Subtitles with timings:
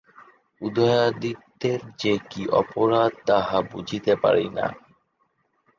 [0.61, 4.65] উদয়াদিত্যের যে কী অপরাধ তাহা বুঝিতে পারি না।